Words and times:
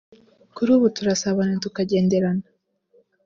kuri 0.55 0.69
ubu 0.75 0.87
turasabana 0.95 1.53
tukagenderana 1.63 2.45